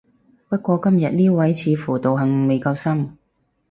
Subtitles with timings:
[0.49, 3.19] 不過今日呢位似乎道行未夠深